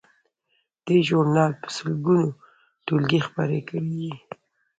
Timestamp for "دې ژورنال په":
0.85-1.67